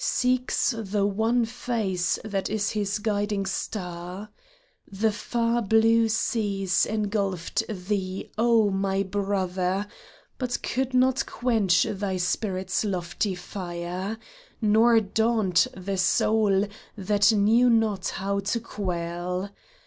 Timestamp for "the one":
0.75-1.45